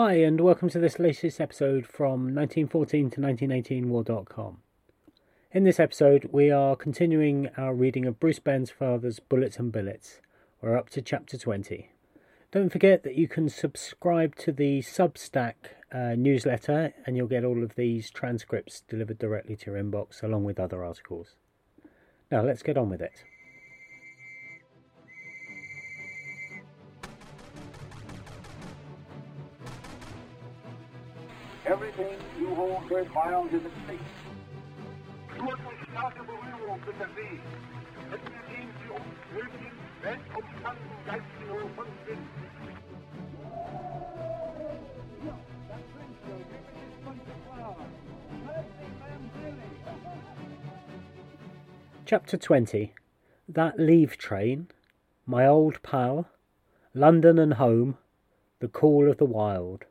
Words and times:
Hi, 0.00 0.12
and 0.12 0.40
welcome 0.40 0.70
to 0.70 0.78
this 0.78 1.00
latest 1.00 1.40
episode 1.40 1.84
from 1.84 2.32
1914 2.32 3.10
to 3.10 3.20
1918 3.20 3.88
War.com. 3.90 4.58
In 5.50 5.64
this 5.64 5.80
episode, 5.80 6.28
we 6.30 6.52
are 6.52 6.76
continuing 6.76 7.48
our 7.56 7.74
reading 7.74 8.06
of 8.06 8.20
Bruce 8.20 8.38
Bairnsfather's 8.38 9.18
Bullets 9.18 9.56
and 9.56 9.72
Billets. 9.72 10.20
We're 10.62 10.78
up 10.78 10.88
to 10.90 11.02
chapter 11.02 11.36
20. 11.36 11.90
Don't 12.52 12.70
forget 12.70 13.02
that 13.02 13.16
you 13.16 13.26
can 13.26 13.48
subscribe 13.48 14.36
to 14.36 14.52
the 14.52 14.82
Substack 14.82 15.54
uh, 15.92 16.14
newsletter 16.16 16.94
and 17.04 17.16
you'll 17.16 17.26
get 17.26 17.44
all 17.44 17.64
of 17.64 17.74
these 17.74 18.08
transcripts 18.08 18.82
delivered 18.82 19.18
directly 19.18 19.56
to 19.56 19.72
your 19.72 19.82
inbox 19.82 20.22
along 20.22 20.44
with 20.44 20.60
other 20.60 20.84
articles. 20.84 21.34
Now, 22.30 22.44
let's 22.44 22.62
get 22.62 22.78
on 22.78 22.88
with 22.88 23.02
it. 23.02 23.24
Everything 31.68 32.16
you 32.40 32.54
hold 32.54 32.88
worthwhile 32.90 33.46
is 33.48 33.62
at 33.62 33.72
stake. 33.84 34.00
starke 35.92 36.24
Berührung 36.24 36.80
mit 36.86 36.98
der 36.98 37.08
See 37.14 37.40
den 38.10 38.68
für 38.86 38.92
uns 38.94 39.04
nötigen 39.34 39.76
weltumspannenden 40.02 40.98
geistigen 41.06 41.48
Sinn. 42.06 42.18
Chapter 52.06 52.40
20 52.40 52.94
That 53.52 53.78
Leave 53.78 54.16
Train, 54.16 54.68
My 55.26 55.46
Old 55.46 55.82
Pal, 55.82 56.24
London 56.94 57.38
and 57.38 57.58
Home, 57.58 57.98
The 58.60 58.68
Call 58.68 59.10
of 59.10 59.18
the 59.18 59.26
Wild. 59.26 59.84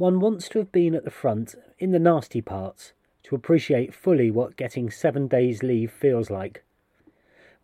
One 0.00 0.18
wants 0.18 0.48
to 0.48 0.58
have 0.60 0.72
been 0.72 0.94
at 0.94 1.04
the 1.04 1.10
front, 1.10 1.54
in 1.78 1.90
the 1.90 1.98
nasty 1.98 2.40
parts, 2.40 2.94
to 3.24 3.34
appreciate 3.34 3.92
fully 3.92 4.30
what 4.30 4.56
getting 4.56 4.90
seven 4.90 5.28
days' 5.28 5.62
leave 5.62 5.92
feels 5.92 6.30
like. 6.30 6.64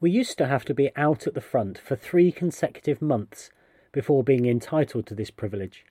We 0.03 0.11
used 0.11 0.37
to 0.37 0.47
have 0.47 0.63
to 0.67 0.75
be 0.75 0.95
out 0.97 1.27
at 1.27 1.33
the 1.33 1.41
front 1.41 1.79
for 1.79 1.97
three 1.97 2.31
consecutive 2.31 3.01
months 3.01 3.49
before 3.91 4.23
being 4.23 4.45
entitled 4.45 5.07
to 5.07 5.15
this 5.15 5.31
privilege. 5.31 5.87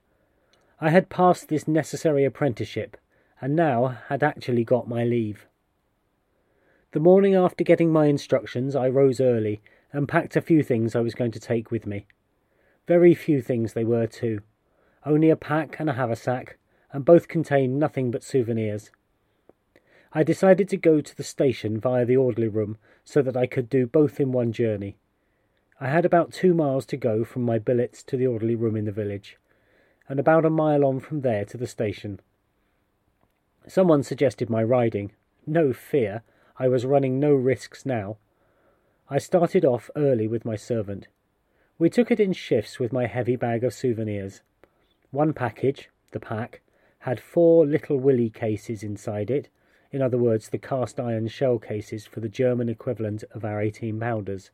I 0.80 0.92
had 0.92 1.10
passed 1.10 1.50
this 1.50 1.68
necessary 1.68 2.24
apprenticeship, 2.26 2.96
and 3.42 3.56
now 3.56 3.98
had 4.10 4.22
actually 4.22 4.64
got 4.64 4.88
my 4.88 5.04
leave. 5.04 5.48
The 6.92 7.00
morning 7.00 7.34
after 7.34 7.64
getting 7.64 7.92
my 7.92 8.06
instructions, 8.06 8.76
I 8.76 8.88
rose 8.90 9.20
early 9.20 9.64
and 9.92 10.08
packed 10.08 10.36
a 10.36 10.42
few 10.42 10.62
things 10.62 10.96
I 10.96 11.02
was 11.02 11.16
going 11.16 11.32
to 11.32 11.40
take 11.40 11.72
with 11.72 11.88
me. 11.88 12.06
Very 12.86 13.16
few 13.16 13.42
things 13.42 13.74
they 13.74 13.84
were, 13.84 14.06
too 14.06 14.44
only 15.06 15.30
a 15.30 15.36
pack 15.36 15.80
and 15.80 15.90
a 15.90 15.94
haversack, 15.94 16.58
and 16.92 17.06
both 17.06 17.28
contained 17.28 17.80
nothing 17.80 18.12
but 18.12 18.24
souvenirs. 18.24 18.90
I 20.14 20.24
decided 20.24 20.70
to 20.70 20.78
go 20.78 21.02
to 21.02 21.16
the 21.16 21.24
station 21.24 21.80
via 21.80 22.06
the 22.06 22.18
orderly 22.18 22.48
room 22.48 22.78
so 23.04 23.22
that 23.22 23.38
I 23.38 23.48
could 23.48 23.70
do 23.70 23.86
both 23.86 24.20
in 24.20 24.32
one 24.32 24.52
journey. 24.52 24.98
I 25.80 25.90
had 25.90 26.06
about 26.06 26.32
two 26.32 26.54
miles 26.54 26.86
to 26.88 26.98
go 26.98 27.26
from 27.26 27.44
my 27.44 27.60
billets 27.60 28.02
to 28.04 28.16
the 28.16 28.28
orderly 28.28 28.56
room 28.56 28.78
in 28.78 28.86
the 28.86 28.92
village, 28.92 29.38
and 30.08 30.20
about 30.20 30.46
a 30.46 30.50
mile 30.50 30.86
on 30.86 31.02
from 31.02 31.22
there 31.22 31.44
to 31.46 31.58
the 31.58 31.68
station. 31.68 32.22
Someone 33.68 34.04
suggested 34.04 34.50
my 34.50 34.64
riding. 34.64 35.12
No 35.46 35.74
fear, 35.74 36.24
I 36.58 36.68
was 36.70 36.86
running 36.86 37.20
no 37.20 37.34
risks 37.34 37.86
now. 37.86 38.18
I 39.10 39.18
started 39.18 39.66
off 39.66 39.90
early 39.96 40.28
with 40.28 40.46
my 40.46 40.56
servant. 40.56 41.08
We 41.78 41.90
took 41.90 42.10
it 42.10 42.20
in 42.20 42.32
shifts 42.32 42.80
with 42.80 42.94
my 42.94 43.08
heavy 43.08 43.36
bag 43.36 43.64
of 43.64 43.74
souvenirs. 43.74 44.42
One 45.12 45.34
package, 45.34 45.90
the 46.12 46.20
pack, 46.20 46.62
had 47.00 47.20
four 47.20 47.66
little 47.66 48.00
willy 48.00 48.30
cases 48.30 48.84
inside 48.84 49.30
it, 49.30 49.50
in 49.92 50.02
other 50.02 50.18
words, 50.18 50.50
the 50.50 50.58
cast 50.58 51.00
iron 51.00 51.28
shell 51.28 51.60
cases 51.60 52.06
for 52.06 52.20
the 52.20 52.30
German 52.30 52.68
equivalent 52.68 53.24
of 53.32 53.46
our 53.46 53.62
18 53.62 54.00
pounders. 54.00 54.52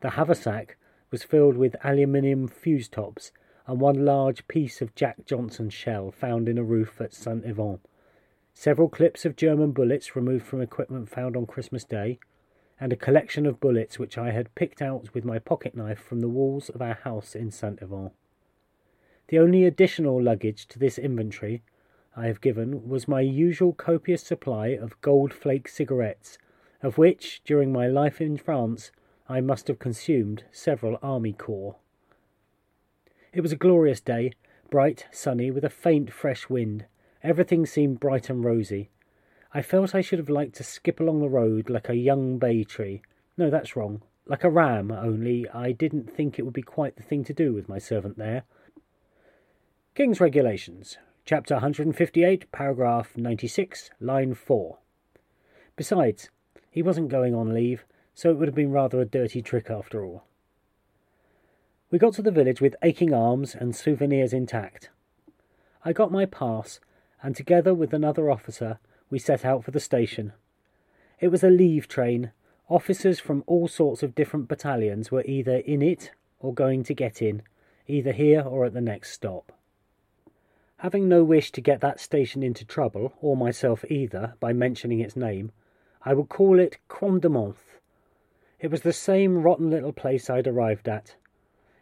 The 0.00 0.10
haversack 0.10 0.76
was 1.10 1.22
filled 1.22 1.56
with 1.56 1.76
aluminium 1.82 2.48
fuse 2.48 2.88
tops 2.88 3.32
and 3.68 3.80
one 3.80 4.04
large 4.04 4.48
piece 4.48 4.80
of 4.80 4.94
Jack 4.94 5.26
Johnson 5.26 5.68
shell 5.68 6.10
found 6.10 6.48
in 6.48 6.56
a 6.56 6.64
roof 6.64 7.00
at 7.00 7.14
St. 7.14 7.44
Yvon, 7.44 7.80
several 8.54 8.88
clips 8.88 9.24
of 9.26 9.36
German 9.36 9.72
bullets 9.72 10.16
removed 10.16 10.46
from 10.46 10.62
equipment 10.62 11.08
found 11.10 11.36
on 11.36 11.46
Christmas 11.46 11.84
Day, 11.84 12.18
and 12.80 12.92
a 12.92 12.96
collection 12.96 13.44
of 13.44 13.60
bullets 13.60 13.98
which 13.98 14.16
I 14.16 14.30
had 14.30 14.54
picked 14.54 14.80
out 14.80 15.12
with 15.12 15.24
my 15.24 15.38
pocket 15.38 15.76
knife 15.76 15.98
from 15.98 16.20
the 16.20 16.28
walls 16.28 16.70
of 16.70 16.80
our 16.80 16.94
house 16.94 17.34
in 17.34 17.50
St. 17.50 17.78
Yvon. 17.80 18.12
The 19.28 19.38
only 19.38 19.64
additional 19.64 20.22
luggage 20.22 20.66
to 20.68 20.78
this 20.78 20.98
inventory 20.98 21.62
I 22.16 22.26
have 22.26 22.40
given 22.40 22.88
was 22.88 23.06
my 23.06 23.20
usual 23.20 23.74
copious 23.74 24.22
supply 24.22 24.68
of 24.68 25.00
gold 25.02 25.34
flake 25.34 25.68
cigarettes, 25.68 26.38
of 26.82 26.96
which, 26.96 27.42
during 27.44 27.70
my 27.70 27.86
life 27.86 28.22
in 28.22 28.38
France, 28.38 28.90
I 29.28 29.42
must 29.42 29.68
have 29.68 29.78
consumed 29.78 30.44
several 30.50 30.98
army 31.02 31.34
corps. 31.34 31.76
It 33.34 33.42
was 33.42 33.52
a 33.52 33.56
glorious 33.56 34.00
day, 34.00 34.32
bright, 34.70 35.06
sunny, 35.12 35.50
with 35.50 35.64
a 35.64 35.70
faint, 35.70 36.10
fresh 36.10 36.48
wind. 36.48 36.86
Everything 37.22 37.66
seemed 37.66 38.00
bright 38.00 38.30
and 38.30 38.42
rosy. 38.42 38.88
I 39.52 39.60
felt 39.60 39.94
I 39.94 40.00
should 40.00 40.18
have 40.18 40.30
liked 40.30 40.54
to 40.56 40.64
skip 40.64 41.00
along 41.00 41.20
the 41.20 41.28
road 41.28 41.68
like 41.68 41.90
a 41.90 41.96
young 41.96 42.38
bay 42.38 42.64
tree. 42.64 43.02
No, 43.36 43.50
that's 43.50 43.76
wrong. 43.76 44.00
Like 44.24 44.44
a 44.44 44.50
ram, 44.50 44.90
only 44.90 45.46
I 45.50 45.72
didn't 45.72 46.10
think 46.10 46.38
it 46.38 46.42
would 46.42 46.54
be 46.54 46.62
quite 46.62 46.96
the 46.96 47.02
thing 47.02 47.24
to 47.24 47.34
do 47.34 47.52
with 47.52 47.68
my 47.68 47.78
servant 47.78 48.16
there. 48.16 48.44
King's 49.98 50.20
Regulations, 50.20 50.96
Chapter 51.24 51.54
158, 51.54 52.52
Paragraph 52.52 53.16
96, 53.16 53.90
Line 54.00 54.32
4. 54.32 54.78
Besides, 55.74 56.30
he 56.70 56.82
wasn't 56.84 57.08
going 57.08 57.34
on 57.34 57.52
leave, 57.52 57.84
so 58.14 58.30
it 58.30 58.34
would 58.34 58.46
have 58.46 58.54
been 58.54 58.70
rather 58.70 59.00
a 59.00 59.04
dirty 59.04 59.42
trick 59.42 59.68
after 59.68 60.04
all. 60.04 60.22
We 61.90 61.98
got 61.98 62.12
to 62.12 62.22
the 62.22 62.30
village 62.30 62.60
with 62.60 62.76
aching 62.80 63.12
arms 63.12 63.56
and 63.56 63.74
souvenirs 63.74 64.32
intact. 64.32 64.90
I 65.84 65.92
got 65.92 66.12
my 66.12 66.26
pass, 66.26 66.78
and 67.20 67.34
together 67.34 67.74
with 67.74 67.92
another 67.92 68.30
officer, 68.30 68.78
we 69.10 69.18
set 69.18 69.44
out 69.44 69.64
for 69.64 69.72
the 69.72 69.80
station. 69.80 70.32
It 71.18 71.32
was 71.32 71.42
a 71.42 71.50
leave 71.50 71.88
train. 71.88 72.30
Officers 72.68 73.18
from 73.18 73.42
all 73.48 73.66
sorts 73.66 74.04
of 74.04 74.14
different 74.14 74.46
battalions 74.46 75.10
were 75.10 75.24
either 75.24 75.56
in 75.56 75.82
it 75.82 76.12
or 76.38 76.54
going 76.54 76.84
to 76.84 76.94
get 76.94 77.20
in, 77.20 77.42
either 77.88 78.12
here 78.12 78.42
or 78.42 78.64
at 78.64 78.74
the 78.74 78.80
next 78.80 79.10
stop. 79.10 79.57
Having 80.82 81.08
no 81.08 81.24
wish 81.24 81.50
to 81.50 81.60
get 81.60 81.80
that 81.80 81.98
station 81.98 82.40
into 82.40 82.64
trouble, 82.64 83.12
or 83.20 83.36
myself 83.36 83.84
either, 83.90 84.34
by 84.38 84.52
mentioning 84.52 85.00
its 85.00 85.16
name, 85.16 85.50
I 86.02 86.14
would 86.14 86.28
call 86.28 86.60
it 86.60 86.78
Croix 86.86 87.18
de 87.18 87.28
Month. 87.28 87.80
It 88.60 88.70
was 88.70 88.82
the 88.82 88.92
same 88.92 89.42
rotten 89.42 89.70
little 89.70 89.92
place 89.92 90.30
I'd 90.30 90.46
arrived 90.46 90.88
at. 90.88 91.16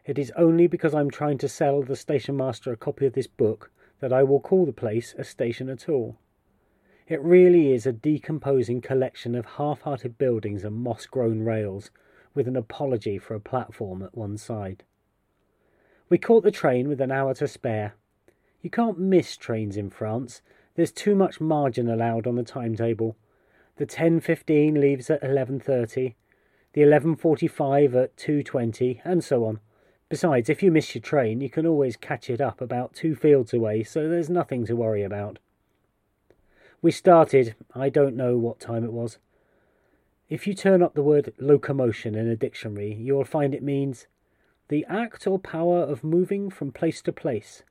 It 0.06 0.18
is 0.18 0.32
only 0.34 0.66
because 0.66 0.94
I'm 0.94 1.10
trying 1.10 1.36
to 1.38 1.48
sell 1.48 1.82
the 1.82 1.94
station 1.94 2.38
master 2.38 2.72
a 2.72 2.76
copy 2.78 3.04
of 3.04 3.12
this 3.12 3.26
book 3.26 3.70
that 4.00 4.14
I 4.14 4.22
will 4.22 4.40
call 4.40 4.64
the 4.64 4.72
place 4.72 5.14
a 5.18 5.24
station 5.24 5.68
at 5.68 5.90
all. 5.90 6.16
It 7.06 7.20
really 7.20 7.74
is 7.74 7.86
a 7.86 7.92
decomposing 7.92 8.80
collection 8.80 9.34
of 9.34 9.44
half 9.44 9.82
hearted 9.82 10.16
buildings 10.16 10.64
and 10.64 10.74
moss 10.74 11.04
grown 11.04 11.40
rails, 11.40 11.90
with 12.32 12.48
an 12.48 12.56
apology 12.56 13.18
for 13.18 13.34
a 13.34 13.40
platform 13.40 14.02
at 14.02 14.16
one 14.16 14.38
side. 14.38 14.84
We 16.08 16.16
caught 16.16 16.44
the 16.44 16.50
train 16.50 16.88
with 16.88 17.02
an 17.02 17.12
hour 17.12 17.34
to 17.34 17.46
spare 17.46 17.94
you 18.66 18.70
can't 18.70 18.98
miss 18.98 19.36
trains 19.36 19.76
in 19.76 19.88
France. 19.88 20.42
There's 20.74 20.90
too 20.90 21.14
much 21.14 21.40
margin 21.40 21.88
allowed 21.88 22.26
on 22.26 22.34
the 22.34 22.42
timetable. 22.42 23.16
The 23.76 23.86
10.15 23.86 24.76
leaves 24.76 25.08
at 25.08 25.22
11.30, 25.22 26.14
the 26.72 26.80
11.45 26.80 27.94
at 27.94 28.16
2.20, 28.16 29.02
and 29.04 29.22
so 29.22 29.44
on. 29.44 29.60
Besides, 30.08 30.50
if 30.50 30.64
you 30.64 30.72
miss 30.72 30.92
your 30.96 31.02
train, 31.02 31.40
you 31.40 31.48
can 31.48 31.64
always 31.64 31.96
catch 31.96 32.28
it 32.28 32.40
up 32.40 32.60
about 32.60 32.92
two 32.92 33.14
fields 33.14 33.54
away, 33.54 33.84
so 33.84 34.08
there's 34.08 34.28
nothing 34.28 34.66
to 34.66 34.74
worry 34.74 35.04
about. 35.04 35.38
We 36.82 36.90
started, 36.90 37.54
I 37.72 37.88
don't 37.88 38.16
know 38.16 38.36
what 38.36 38.58
time 38.58 38.82
it 38.82 38.92
was. 38.92 39.18
If 40.28 40.48
you 40.48 40.54
turn 40.54 40.82
up 40.82 40.94
the 40.94 41.04
word 41.04 41.32
locomotion 41.38 42.16
in 42.16 42.26
a 42.26 42.34
dictionary, 42.34 42.94
you 42.94 43.14
will 43.14 43.24
find 43.24 43.54
it 43.54 43.62
means 43.62 44.08
the 44.66 44.84
act 44.88 45.24
or 45.24 45.38
power 45.38 45.82
of 45.84 46.02
moving 46.02 46.50
from 46.50 46.72
place 46.72 47.00
to 47.02 47.12
place 47.12 47.62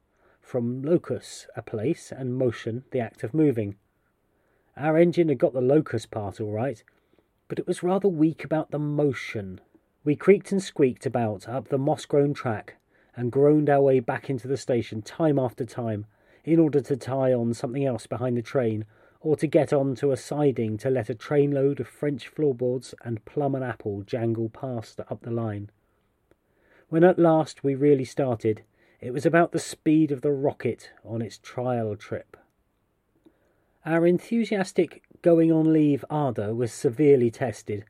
from 0.45 0.83
locus, 0.83 1.47
a 1.55 1.61
place, 1.63 2.11
and 2.11 2.37
motion, 2.37 2.83
the 2.91 2.99
act 2.99 3.23
of 3.23 3.33
moving. 3.33 3.75
Our 4.77 4.95
engine 4.95 5.29
had 5.29 5.39
got 5.39 5.53
the 5.53 5.61
locus 5.61 6.05
part 6.05 6.39
all 6.39 6.51
right, 6.51 6.83
but 7.47 7.57
it 7.57 7.65
was 7.65 7.81
rather 7.81 8.07
weak 8.07 8.43
about 8.43 8.69
the 8.69 8.77
motion. 8.77 9.59
We 10.03 10.15
creaked 10.15 10.51
and 10.51 10.61
squeaked 10.61 11.07
about 11.07 11.49
up 11.49 11.69
the 11.69 11.79
moss 11.79 12.05
grown 12.05 12.35
track 12.35 12.75
and 13.15 13.31
groaned 13.31 13.71
our 13.71 13.81
way 13.81 13.99
back 13.99 14.29
into 14.29 14.47
the 14.47 14.55
station 14.55 15.01
time 15.01 15.39
after 15.39 15.65
time 15.65 16.05
in 16.43 16.59
order 16.59 16.79
to 16.79 16.95
tie 16.95 17.33
on 17.33 17.55
something 17.55 17.83
else 17.83 18.05
behind 18.05 18.37
the 18.37 18.43
train 18.43 18.85
or 19.21 19.35
to 19.37 19.47
get 19.47 19.73
on 19.73 19.95
to 19.95 20.11
a 20.11 20.17
siding 20.17 20.77
to 20.77 20.91
let 20.91 21.09
a 21.09 21.15
trainload 21.15 21.79
of 21.79 21.87
French 21.87 22.27
floorboards 22.27 22.93
and 23.03 23.25
plum 23.25 23.55
and 23.55 23.63
apple 23.63 24.03
jangle 24.03 24.49
past 24.49 24.99
up 25.09 25.23
the 25.23 25.31
line. 25.31 25.71
When 26.89 27.03
at 27.03 27.17
last 27.17 27.63
we 27.63 27.73
really 27.73 28.05
started, 28.05 28.61
It 29.05 29.13
was 29.13 29.23
about 29.23 29.51
the 29.51 29.59
speed 29.59 30.11
of 30.11 30.21
the 30.21 30.31
rocket 30.31 30.89
on 31.03 31.21
its 31.21 31.37
trial 31.37 31.95
trip. 31.95 32.35
Our 33.85 34.07
enthusiastic 34.07 35.03
going 35.21 35.51
on 35.51 35.71
leave 35.71 36.03
ardour 36.09 36.55
was 36.55 36.73
severely 36.73 37.29
tested 37.29 37.85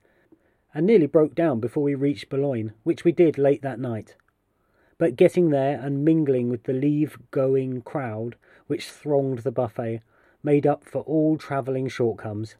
and 0.74 0.86
nearly 0.86 1.08
broke 1.08 1.34
down 1.34 1.62
before 1.62 1.84
we 1.84 1.96
reached 1.96 2.28
Boulogne, 2.28 2.74
which 2.84 3.06
we 3.06 3.14
did 3.14 3.38
late 3.38 3.62
that 3.62 3.80
night. 3.80 4.18
But 4.98 5.16
getting 5.16 5.52
there 5.52 5.80
and 5.80 6.04
mingling 6.04 6.50
with 6.50 6.64
the 6.64 6.74
leave 6.74 7.18
going 7.32 7.82
crowd 7.84 8.36
which 8.68 8.90
thronged 8.90 9.40
the 9.40 9.54
buffet 9.54 10.02
made 10.44 10.68
up 10.68 10.84
for 10.84 11.02
all 11.04 11.38
travelling 11.38 11.88
shortcomings. 11.88 12.58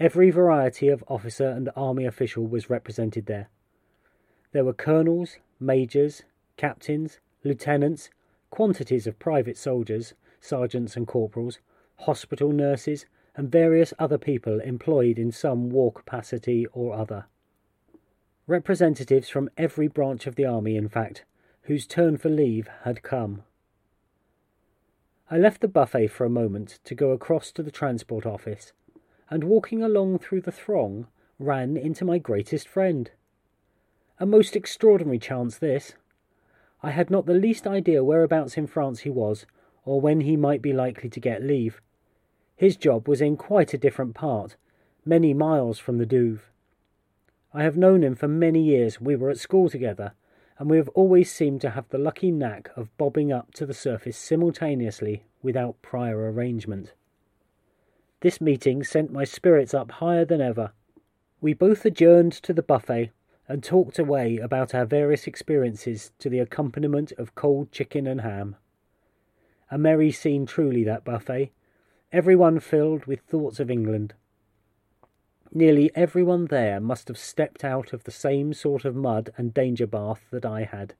Every 0.00 0.30
variety 0.32 0.88
of 0.88 1.04
officer 1.06 1.46
and 1.46 1.70
army 1.76 2.06
official 2.06 2.44
was 2.44 2.68
represented 2.68 3.26
there. 3.26 3.50
There 4.50 4.64
were 4.64 4.72
colonels, 4.72 5.36
majors, 5.60 6.24
captains, 6.56 7.20
lieutenants, 7.44 8.10
quantities 8.50 9.06
of 9.06 9.18
private 9.18 9.56
soldiers, 9.56 10.14
sergeants 10.40 10.96
and 10.96 11.06
corporals, 11.06 11.58
hospital 12.00 12.52
nurses, 12.52 13.06
and 13.36 13.52
various 13.52 13.94
other 13.98 14.18
people 14.18 14.60
employed 14.60 15.18
in 15.18 15.30
some 15.30 15.70
war 15.70 15.92
capacity 15.92 16.66
or 16.72 16.94
other. 16.94 17.26
Representatives 18.46 19.28
from 19.28 19.50
every 19.56 19.88
branch 19.88 20.26
of 20.26 20.34
the 20.34 20.44
army, 20.44 20.76
in 20.76 20.88
fact, 20.88 21.24
whose 21.62 21.86
turn 21.86 22.16
for 22.16 22.30
leave 22.30 22.68
had 22.84 23.02
come. 23.02 23.44
I 25.30 25.36
left 25.36 25.60
the 25.60 25.68
buffet 25.68 26.08
for 26.08 26.24
a 26.24 26.30
moment 26.30 26.78
to 26.84 26.94
go 26.94 27.10
across 27.10 27.52
to 27.52 27.62
the 27.62 27.70
transport 27.70 28.24
office, 28.24 28.72
and 29.28 29.44
walking 29.44 29.82
along 29.82 30.20
through 30.20 30.40
the 30.40 30.50
throng, 30.52 31.06
ran 31.38 31.76
into 31.76 32.04
my 32.04 32.16
greatest 32.16 32.66
friend. 32.66 33.10
A 34.18 34.26
most 34.26 34.56
extraordinary 34.56 35.18
chance, 35.18 35.58
this. 35.58 35.94
I 36.82 36.90
had 36.90 37.10
not 37.10 37.26
the 37.26 37.34
least 37.34 37.66
idea 37.66 38.04
whereabouts 38.04 38.56
in 38.56 38.66
France 38.66 39.00
he 39.00 39.10
was, 39.10 39.46
or 39.84 40.00
when 40.00 40.20
he 40.20 40.36
might 40.36 40.62
be 40.62 40.72
likely 40.72 41.08
to 41.10 41.20
get 41.20 41.42
leave. 41.42 41.80
His 42.54 42.76
job 42.76 43.08
was 43.08 43.20
in 43.20 43.36
quite 43.36 43.74
a 43.74 43.78
different 43.78 44.14
part, 44.14 44.56
many 45.04 45.34
miles 45.34 45.78
from 45.78 45.98
the 45.98 46.06
Douve. 46.06 46.50
I 47.52 47.62
have 47.62 47.76
known 47.76 48.04
him 48.04 48.14
for 48.14 48.28
many 48.28 48.62
years. 48.62 49.00
We 49.00 49.16
were 49.16 49.30
at 49.30 49.38
school 49.38 49.68
together, 49.68 50.12
and 50.58 50.68
we 50.68 50.76
have 50.76 50.88
always 50.90 51.32
seemed 51.32 51.60
to 51.62 51.70
have 51.70 51.88
the 51.88 51.98
lucky 51.98 52.30
knack 52.30 52.70
of 52.76 52.96
bobbing 52.98 53.32
up 53.32 53.54
to 53.54 53.64
the 53.64 53.74
surface 53.74 54.16
simultaneously 54.16 55.24
without 55.42 55.80
prior 55.82 56.30
arrangement. 56.30 56.92
This 58.20 58.40
meeting 58.40 58.82
sent 58.82 59.12
my 59.12 59.24
spirits 59.24 59.72
up 59.72 59.92
higher 59.92 60.24
than 60.24 60.40
ever. 60.40 60.72
We 61.40 61.54
both 61.54 61.84
adjourned 61.84 62.32
to 62.32 62.52
the 62.52 62.62
buffet 62.62 63.10
and 63.48 63.64
talked 63.64 63.98
away 63.98 64.36
about 64.36 64.74
our 64.74 64.84
various 64.84 65.26
experiences 65.26 66.12
to 66.18 66.28
the 66.28 66.38
accompaniment 66.38 67.12
of 67.12 67.34
cold 67.34 67.72
chicken 67.72 68.06
and 68.06 68.20
ham. 68.20 68.56
A 69.70 69.78
merry 69.78 70.12
scene 70.12 70.44
truly, 70.44 70.84
that 70.84 71.04
buffet, 71.04 71.50
everyone 72.12 72.60
filled 72.60 73.06
with 73.06 73.20
thoughts 73.20 73.58
of 73.58 73.70
England. 73.70 74.14
Nearly 75.52 75.90
everyone 75.94 76.46
there 76.46 76.78
must 76.78 77.08
have 77.08 77.16
stepped 77.16 77.64
out 77.64 77.94
of 77.94 78.04
the 78.04 78.10
same 78.10 78.52
sort 78.52 78.84
of 78.84 78.94
mud 78.94 79.30
and 79.38 79.54
danger 79.54 79.86
bath 79.86 80.24
that 80.30 80.44
I 80.44 80.64
had. 80.64 80.94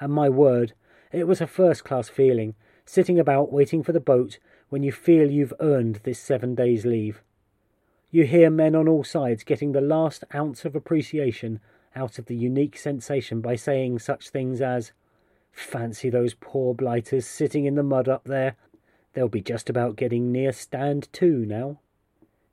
And 0.00 0.12
my 0.12 0.30
word, 0.30 0.72
it 1.12 1.26
was 1.26 1.42
a 1.42 1.46
first 1.46 1.84
class 1.84 2.08
feeling, 2.08 2.54
sitting 2.86 3.18
about 3.18 3.52
waiting 3.52 3.82
for 3.82 3.92
the 3.92 4.00
boat 4.00 4.38
when 4.70 4.82
you 4.82 4.92
feel 4.92 5.30
you've 5.30 5.54
earned 5.60 6.00
this 6.04 6.18
seven 6.18 6.54
days' 6.54 6.86
leave. 6.86 7.22
You 8.16 8.24
hear 8.24 8.48
men 8.48 8.74
on 8.74 8.88
all 8.88 9.04
sides 9.04 9.44
getting 9.44 9.72
the 9.72 9.82
last 9.82 10.24
ounce 10.34 10.64
of 10.64 10.74
appreciation 10.74 11.60
out 11.94 12.18
of 12.18 12.24
the 12.24 12.34
unique 12.34 12.78
sensation 12.78 13.42
by 13.42 13.56
saying 13.56 13.98
such 13.98 14.30
things 14.30 14.62
as, 14.62 14.92
Fancy 15.52 16.08
those 16.08 16.32
poor 16.32 16.72
blighters 16.72 17.26
sitting 17.26 17.66
in 17.66 17.74
the 17.74 17.82
mud 17.82 18.08
up 18.08 18.24
there. 18.24 18.56
They'll 19.12 19.28
be 19.28 19.42
just 19.42 19.68
about 19.68 19.96
getting 19.96 20.32
near 20.32 20.52
stand 20.52 21.12
to 21.12 21.44
now 21.44 21.80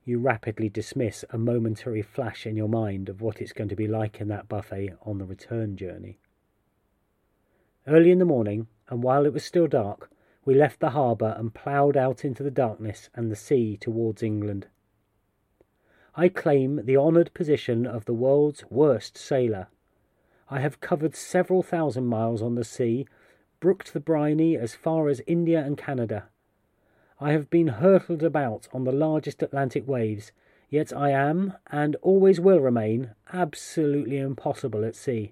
you 0.03 0.19
rapidly 0.19 0.67
dismiss 0.67 1.23
a 1.29 1.37
momentary 1.37 2.01
flash 2.01 2.45
in 2.45 2.57
your 2.57 2.67
mind 2.67 3.07
of 3.07 3.21
what 3.21 3.39
it's 3.39 3.53
going 3.53 3.69
to 3.69 3.75
be 3.77 3.87
like 3.87 4.19
in 4.19 4.27
that 4.27 4.49
buffet 4.49 4.95
on 5.05 5.17
the 5.17 5.25
return 5.25 5.77
journey. 5.77 6.19
Early 7.87 8.11
in 8.11 8.19
the 8.19 8.25
morning, 8.25 8.67
and 8.89 9.01
while 9.01 9.25
it 9.25 9.31
was 9.31 9.45
still 9.45 9.67
dark, 9.67 10.11
we 10.43 10.55
left 10.55 10.81
the 10.81 10.89
harbour 10.89 11.33
and 11.37 11.53
ploughed 11.53 11.95
out 11.95 12.25
into 12.25 12.43
the 12.43 12.51
darkness 12.51 13.09
and 13.15 13.31
the 13.31 13.37
sea 13.37 13.77
towards 13.77 14.21
England. 14.21 14.67
I 16.15 16.29
claim 16.29 16.85
the 16.85 16.97
honoured 16.97 17.33
position 17.33 17.85
of 17.85 18.05
the 18.05 18.13
world's 18.13 18.63
worst 18.69 19.17
sailor. 19.17 19.67
I 20.49 20.59
have 20.59 20.81
covered 20.81 21.15
several 21.15 21.63
thousand 21.63 22.05
miles 22.05 22.41
on 22.41 22.55
the 22.55 22.63
sea, 22.63 23.07
brooked 23.59 23.93
the 23.93 23.99
briny 23.99 24.57
as 24.57 24.75
far 24.75 25.09
as 25.09 25.21
India 25.25 25.63
and 25.63 25.77
Canada, 25.77 26.29
I 27.23 27.31
have 27.31 27.49
been 27.49 27.67
hurtled 27.67 28.21
about 28.21 28.67
on 28.73 28.83
the 28.83 28.91
largest 28.91 29.41
Atlantic 29.41 29.87
waves, 29.87 30.33
yet 30.69 30.91
I 30.91 31.11
am, 31.11 31.53
and 31.67 31.95
always 32.01 32.41
will 32.41 32.59
remain, 32.59 33.11
absolutely 33.31 34.17
impossible 34.17 34.83
at 34.83 34.95
sea. 34.95 35.31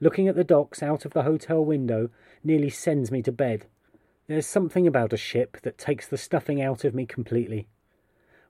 Looking 0.00 0.26
at 0.26 0.34
the 0.34 0.42
docks 0.42 0.82
out 0.82 1.04
of 1.04 1.12
the 1.12 1.22
hotel 1.22 1.64
window 1.64 2.10
nearly 2.42 2.68
sends 2.68 3.12
me 3.12 3.22
to 3.22 3.30
bed. 3.30 3.66
There's 4.26 4.46
something 4.46 4.88
about 4.88 5.12
a 5.12 5.16
ship 5.16 5.58
that 5.62 5.78
takes 5.78 6.08
the 6.08 6.18
stuffing 6.18 6.60
out 6.60 6.84
of 6.84 6.96
me 6.96 7.06
completely. 7.06 7.68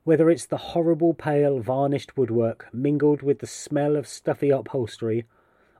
Whether 0.09 0.31
it's 0.31 0.47
the 0.47 0.57
horrible 0.57 1.13
pale 1.13 1.59
varnished 1.59 2.17
woodwork 2.17 2.67
mingled 2.73 3.21
with 3.21 3.37
the 3.37 3.45
smell 3.45 3.95
of 3.95 4.07
stuffy 4.07 4.49
upholstery, 4.49 5.25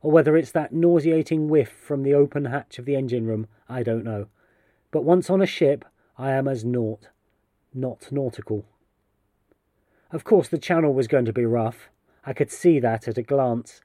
or 0.04 0.12
whether 0.12 0.38
it's 0.38 0.52
that 0.52 0.72
nauseating 0.72 1.48
whiff 1.48 1.72
from 1.72 2.04
the 2.04 2.14
open 2.14 2.46
hatch 2.46 2.78
of 2.78 2.86
the 2.86 2.96
engine 2.96 3.26
room, 3.26 3.48
I 3.68 3.82
don't 3.82 4.04
know. 4.04 4.28
But 4.92 5.04
once 5.04 5.32
on 5.32 5.42
a 5.42 5.48
ship, 5.48 5.84
I 6.16 6.34
am 6.34 6.48
as 6.48 6.64
naught, 6.64 7.08
not 7.74 8.12
nautical. 8.12 8.66
Of 10.12 10.26
course, 10.26 10.48
the 10.48 10.60
channel 10.60 10.94
was 10.94 11.08
going 11.08 11.26
to 11.26 11.34
be 11.34 11.46
rough. 11.46 11.90
I 12.24 12.34
could 12.34 12.52
see 12.52 12.80
that 12.82 13.08
at 13.08 13.18
a 13.18 13.24
glance. 13.24 13.82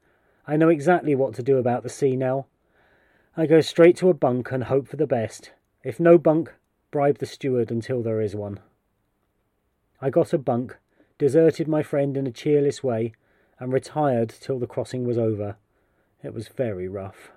I 0.46 0.58
know 0.58 0.69
exactly 0.69 1.14
what 1.14 1.32
to 1.37 1.43
do 1.43 1.56
about 1.56 1.85
the 1.85 1.88
sea 1.88 2.17
now. 2.17 2.44
I 3.35 3.46
go 3.46 3.62
straight 3.62 3.96
to 3.96 4.11
a 4.11 4.12
bunk 4.12 4.52
and 4.52 4.64
hope 4.64 4.88
for 4.88 4.96
the 4.96 5.06
best. 5.06 5.52
If 5.82 5.99
no 5.99 6.19
bunk, 6.19 6.52
bribe 6.91 7.17
the 7.17 7.25
steward 7.25 7.70
until 7.70 8.02
there 8.02 8.20
is 8.20 8.37
one. 8.37 8.61
I 10.04 10.10
got 10.10 10.34
a 10.34 10.38
bunk, 10.38 10.76
deserted 11.16 11.66
my 11.66 11.82
friend 11.82 12.14
in 12.18 12.26
a 12.26 12.30
cheerless 12.30 12.84
way, 12.84 13.14
and 13.58 13.72
retired 13.72 14.28
till 14.28 14.58
the 14.58 14.66
crossing 14.66 15.06
was 15.06 15.16
over. 15.16 15.56
It 16.22 16.34
was 16.34 16.48
very 16.48 16.88
rough. 16.88 17.30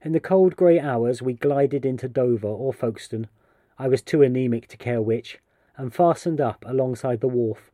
In 0.00 0.12
the 0.12 0.20
cold 0.20 0.54
grey 0.54 0.78
hours 0.78 1.22
we 1.22 1.32
glided 1.32 1.84
into 1.84 2.08
Dover 2.08 2.46
or 2.46 2.72
Folkestone, 2.72 3.26
I 3.80 3.88
was 3.88 4.00
too 4.00 4.22
anemic 4.22 4.68
to 4.68 4.76
care 4.76 5.02
which, 5.02 5.40
and 5.76 5.92
fastened 5.92 6.40
up 6.40 6.64
alongside 6.68 7.20
the 7.20 7.26
wharf. 7.26 7.72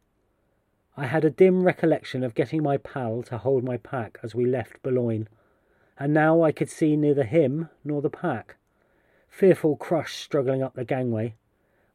I 0.97 1.05
had 1.05 1.26
a 1.26 1.28
dim 1.28 1.62
recollection 1.62 2.25
of 2.25 2.35
getting 2.35 2.62
my 2.62 2.78
pal 2.78 3.23
to 3.25 3.37
hold 3.37 3.62
my 3.62 3.76
pack 3.76 4.19
as 4.23 4.35
we 4.35 4.47
left 4.47 4.83
Boulogne, 4.83 5.28
and 5.99 6.14
now 6.14 6.40
I 6.40 6.50
could 6.50 6.71
see 6.71 6.97
neither 6.97 7.25
him 7.25 7.69
nor 7.85 8.00
the 8.00 8.09
pack. 8.09 8.57
Fearful 9.28 9.76
crush 9.76 10.17
struggling 10.17 10.62
up 10.62 10.73
the 10.76 10.87
gangway. 10.87 11.35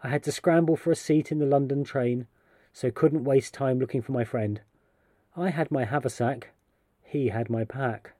I 0.03 0.09
had 0.09 0.23
to 0.23 0.31
scramble 0.31 0.75
for 0.75 0.91
a 0.91 0.95
seat 0.95 1.31
in 1.31 1.39
the 1.39 1.45
London 1.45 1.83
train, 1.83 2.27
so 2.71 2.91
couldn't 2.91 3.23
waste 3.23 3.53
time 3.53 3.79
looking 3.79 4.01
for 4.01 4.11
my 4.11 4.23
friend. 4.23 4.61
I 5.35 5.49
had 5.49 5.71
my 5.71 5.85
haversack, 5.85 6.49
he 7.03 7.29
had 7.29 7.49
my 7.49 7.63
pack. 7.63 8.13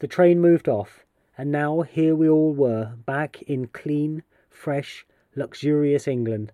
The 0.00 0.06
train 0.06 0.40
moved 0.40 0.68
off, 0.68 1.04
and 1.38 1.50
now 1.50 1.82
here 1.82 2.14
we 2.14 2.28
all 2.28 2.52
were, 2.52 2.96
back 3.06 3.40
in 3.42 3.68
clean, 3.68 4.22
fresh, 4.50 5.06
luxurious 5.34 6.06
England, 6.06 6.52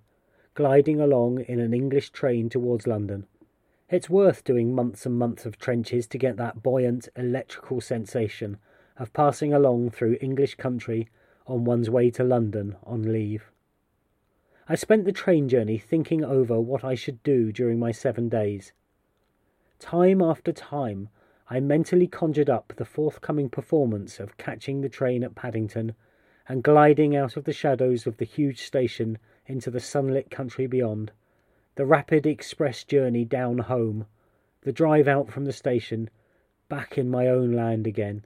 gliding 0.54 1.00
along 1.00 1.40
in 1.40 1.58
an 1.58 1.74
English 1.74 2.10
train 2.10 2.48
towards 2.48 2.86
London. 2.86 3.26
It's 3.90 4.08
worth 4.08 4.44
doing 4.44 4.74
months 4.74 5.04
and 5.06 5.18
months 5.18 5.44
of 5.44 5.58
trenches 5.58 6.06
to 6.08 6.18
get 6.18 6.36
that 6.36 6.62
buoyant, 6.62 7.08
electrical 7.16 7.80
sensation 7.80 8.58
of 8.96 9.12
passing 9.12 9.52
along 9.52 9.90
through 9.90 10.18
English 10.20 10.54
country 10.54 11.08
on 11.46 11.64
one's 11.64 11.90
way 11.90 12.10
to 12.12 12.22
London 12.22 12.76
on 12.84 13.02
leave. 13.02 13.50
I 14.66 14.76
spent 14.76 15.04
the 15.04 15.12
train 15.12 15.48
journey 15.48 15.76
thinking 15.76 16.24
over 16.24 16.58
what 16.58 16.84
I 16.84 16.94
should 16.94 17.22
do 17.22 17.52
during 17.52 17.78
my 17.78 17.92
seven 17.92 18.30
days. 18.30 18.72
Time 19.78 20.22
after 20.22 20.52
time, 20.52 21.10
I 21.50 21.60
mentally 21.60 22.06
conjured 22.06 22.48
up 22.48 22.72
the 22.76 22.86
forthcoming 22.86 23.50
performance 23.50 24.18
of 24.18 24.38
catching 24.38 24.80
the 24.80 24.88
train 24.88 25.22
at 25.22 25.34
Paddington 25.34 25.94
and 26.48 26.62
gliding 26.62 27.14
out 27.14 27.36
of 27.36 27.44
the 27.44 27.52
shadows 27.52 28.06
of 28.06 28.16
the 28.16 28.24
huge 28.24 28.62
station 28.62 29.18
into 29.46 29.70
the 29.70 29.80
sunlit 29.80 30.30
country 30.30 30.66
beyond, 30.66 31.12
the 31.74 31.84
rapid 31.84 32.24
express 32.24 32.84
journey 32.84 33.26
down 33.26 33.58
home, 33.58 34.06
the 34.62 34.72
drive 34.72 35.06
out 35.06 35.30
from 35.30 35.44
the 35.44 35.52
station, 35.52 36.08
back 36.70 36.96
in 36.96 37.10
my 37.10 37.28
own 37.28 37.52
land 37.52 37.86
again. 37.86 38.24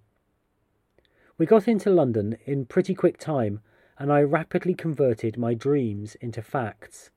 We 1.36 1.46
got 1.46 1.66
into 1.66 1.90
London 1.90 2.38
in 2.44 2.66
pretty 2.66 2.94
quick 2.94 3.18
time, 3.18 3.60
and 3.98 4.12
I 4.12 4.22
rapidly 4.22 4.74
converted 4.74 5.36
my 5.36 5.54
dreams 5.54 6.14
into 6.16 6.40
facts. 6.40 7.10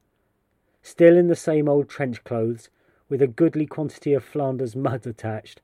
Still 0.82 1.16
in 1.16 1.28
the 1.28 1.36
same 1.36 1.70
old 1.70 1.88
trench 1.88 2.24
clothes, 2.24 2.70
with 3.08 3.22
a 3.22 3.28
goodly 3.28 3.68
quantity 3.68 4.14
of 4.14 4.24
Flanders 4.24 4.76
mud 4.76 5.06
attached, 5.06 5.62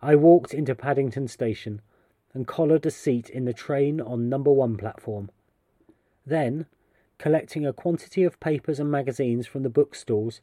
I 0.00 0.14
walked 0.14 0.54
into 0.54 0.74
Paddington 0.74 1.28
Station 1.28 1.82
and 2.32 2.46
collared 2.46 2.86
a 2.86 2.90
seat 2.90 3.28
in 3.28 3.44
the 3.44 3.52
train 3.52 4.00
on 4.00 4.28
number 4.28 4.52
one 4.52 4.76
platform. 4.76 5.30
Then, 6.24 6.66
collecting 7.18 7.66
a 7.66 7.72
quantity 7.72 8.22
of 8.22 8.38
papers 8.38 8.78
and 8.78 8.90
magazines 8.90 9.46
from 9.46 9.62
the 9.62 9.70
bookstalls, 9.70 10.40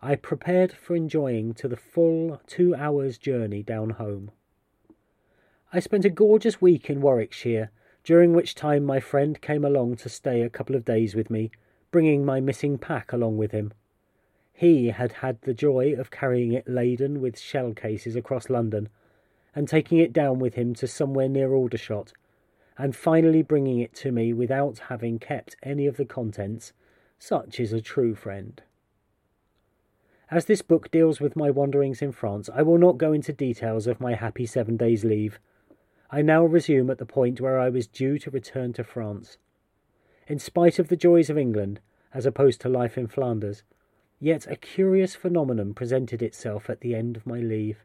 I 0.00 0.14
prepared 0.14 0.72
for 0.72 0.94
enjoying 0.94 1.54
to 1.54 1.66
the 1.66 1.76
full 1.76 2.40
two 2.46 2.74
hours' 2.74 3.18
journey 3.18 3.62
down 3.62 3.90
home. 3.90 4.30
I 5.72 5.80
spent 5.80 6.04
a 6.04 6.10
gorgeous 6.10 6.60
week 6.60 6.88
in 6.88 7.00
Warwickshire, 7.00 7.70
during 8.04 8.34
which 8.34 8.54
time 8.54 8.84
my 8.84 9.00
friend 9.00 9.40
came 9.40 9.64
along 9.64 9.96
to 9.96 10.08
stay 10.08 10.42
a 10.42 10.50
couple 10.50 10.76
of 10.76 10.84
days 10.84 11.14
with 11.14 11.30
me, 11.30 11.50
bringing 11.90 12.24
my 12.24 12.38
missing 12.38 12.78
pack 12.78 13.12
along 13.12 13.36
with 13.36 13.50
him. 13.50 13.72
He 14.52 14.88
had 14.88 15.12
had 15.12 15.40
the 15.42 15.54
joy 15.54 15.94
of 15.98 16.10
carrying 16.10 16.52
it 16.52 16.68
laden 16.68 17.20
with 17.20 17.38
shell 17.38 17.72
cases 17.72 18.14
across 18.14 18.48
London 18.48 18.88
and 19.54 19.68
taking 19.68 19.98
it 19.98 20.12
down 20.12 20.38
with 20.38 20.54
him 20.54 20.74
to 20.74 20.86
somewhere 20.86 21.28
near 21.28 21.52
Aldershot, 21.52 22.12
and 22.76 22.94
finally 22.94 23.42
bringing 23.42 23.78
it 23.78 23.94
to 23.94 24.10
me 24.12 24.32
without 24.32 24.78
having 24.88 25.18
kept 25.18 25.56
any 25.62 25.86
of 25.86 25.96
the 25.96 26.04
contents. 26.04 26.72
Such 27.18 27.60
is 27.60 27.72
a 27.72 27.80
true 27.80 28.14
friend. 28.14 28.60
As 30.30 30.46
this 30.46 30.62
book 30.62 30.90
deals 30.90 31.20
with 31.20 31.36
my 31.36 31.50
wanderings 31.50 32.02
in 32.02 32.10
France, 32.10 32.50
I 32.52 32.62
will 32.62 32.78
not 32.78 32.98
go 32.98 33.12
into 33.12 33.32
details 33.32 33.86
of 33.86 34.00
my 34.00 34.14
happy 34.14 34.46
seven 34.46 34.76
days' 34.76 35.04
leave. 35.04 35.38
I 36.14 36.22
now 36.22 36.44
resume 36.44 36.90
at 36.90 36.98
the 36.98 37.06
point 37.06 37.40
where 37.40 37.58
I 37.58 37.68
was 37.68 37.88
due 37.88 38.20
to 38.20 38.30
return 38.30 38.72
to 38.74 38.84
France. 38.84 39.36
In 40.28 40.38
spite 40.38 40.78
of 40.78 40.86
the 40.86 40.96
joys 40.96 41.28
of 41.28 41.36
England, 41.36 41.80
as 42.12 42.24
opposed 42.24 42.60
to 42.60 42.68
life 42.68 42.96
in 42.96 43.08
Flanders, 43.08 43.64
yet 44.20 44.46
a 44.46 44.54
curious 44.54 45.16
phenomenon 45.16 45.74
presented 45.74 46.22
itself 46.22 46.70
at 46.70 46.82
the 46.82 46.94
end 46.94 47.16
of 47.16 47.26
my 47.26 47.40
leave. 47.40 47.82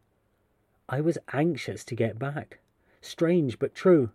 I 0.88 1.02
was 1.02 1.18
anxious 1.34 1.84
to 1.86 1.96
get 1.96 2.20
back. 2.20 2.60
Strange 3.02 3.58
but 3.58 3.74
true. 3.74 4.12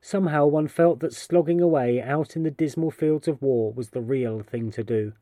Somehow 0.00 0.46
one 0.46 0.66
felt 0.66 1.00
that 1.00 1.12
slogging 1.12 1.60
away 1.60 2.00
out 2.00 2.34
in 2.34 2.44
the 2.44 2.50
dismal 2.50 2.90
fields 2.90 3.28
of 3.28 3.42
war 3.42 3.74
was 3.74 3.90
the 3.90 4.00
real 4.00 4.40
thing 4.40 4.70
to 4.70 4.82
do. 4.82 5.12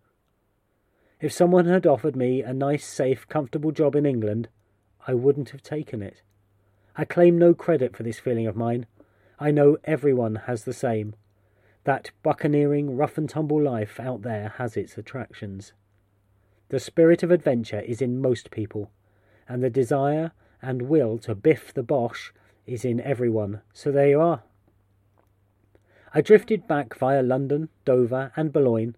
If 1.21 1.33
someone 1.33 1.67
had 1.67 1.89
offered 1.89 2.15
me 2.15 2.41
a 2.43 2.55
nice, 2.55 2.87
safe, 2.87 3.27
comfortable 3.27 3.73
job 3.73 3.97
in 3.97 4.07
England, 4.07 4.49
I 5.09 5.15
wouldn't 5.15 5.51
have 5.51 5.63
taken 5.65 6.03
it. 6.03 6.23
I 6.99 7.05
claim 7.05 7.37
no 7.37 7.53
credit 7.53 7.95
for 7.95 8.03
this 8.03 8.19
feeling 8.19 8.47
of 8.47 8.57
mine. 8.57 8.87
I 9.39 9.51
know 9.51 9.77
everyone 9.85 10.37
has 10.47 10.65
the 10.65 10.73
same. 10.73 11.15
That 11.85 12.11
buccaneering, 12.23 12.97
rough 12.97 13.19
and 13.19 13.29
tumble 13.29 13.63
life 13.63 14.01
out 14.01 14.23
there 14.23 14.55
has 14.57 14.77
its 14.77 14.97
attractions. 14.97 15.75
The 16.71 16.81
spirit 16.81 17.23
of 17.23 17.31
adventure 17.31 17.81
is 17.81 18.01
in 18.01 18.21
most 18.21 18.51
people, 18.51 18.91
and 19.47 19.63
the 19.63 19.71
desire 19.71 20.33
and 20.63 20.83
will 20.83 21.19
to 21.19 21.35
biff 21.35 21.73
the 21.73 21.83
Boche 21.83 22.33
is 22.67 22.85
in 22.85 23.01
everyone, 23.01 23.61
so 23.73 23.93
there 23.93 24.09
you 24.09 24.21
are. 24.21 24.43
I 26.15 26.23
drifted 26.23 26.67
back 26.67 26.99
via 26.99 27.23
London, 27.23 27.69
Dover, 27.85 28.33
and 28.37 28.53
Boulogne, 28.53 28.97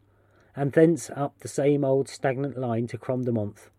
and 0.54 0.72
thence 0.72 1.10
up 1.10 1.40
the 1.40 1.48
same 1.48 1.84
old 1.84 2.08
stagnant 2.08 2.56
line 2.56 2.86
to 2.86 2.96
Crom 2.96 3.24
de 3.24 3.32
Cromdemonth. 3.32 3.70